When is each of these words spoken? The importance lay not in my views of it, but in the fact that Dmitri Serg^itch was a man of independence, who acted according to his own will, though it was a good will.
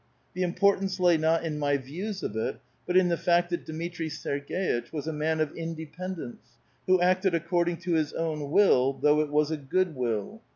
The 0.33 0.41
importance 0.41 0.99
lay 0.99 1.15
not 1.15 1.43
in 1.45 1.59
my 1.59 1.77
views 1.77 2.23
of 2.23 2.35
it, 2.35 2.59
but 2.87 2.97
in 2.97 3.09
the 3.09 3.17
fact 3.17 3.51
that 3.51 3.67
Dmitri 3.67 4.09
Serg^itch 4.09 4.91
was 4.91 5.05
a 5.05 5.13
man 5.13 5.39
of 5.39 5.55
independence, 5.55 6.57
who 6.87 6.99
acted 6.99 7.35
according 7.35 7.77
to 7.81 7.93
his 7.93 8.11
own 8.13 8.49
will, 8.49 8.93
though 8.93 9.21
it 9.21 9.29
was 9.29 9.51
a 9.51 9.57
good 9.57 9.93
will. 9.93 10.41